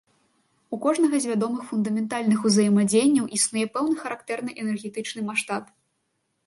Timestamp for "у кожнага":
0.75-1.15